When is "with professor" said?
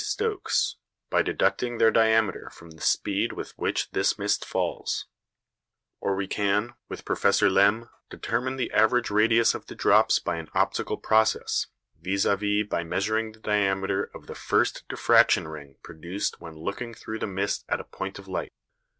6.89-7.51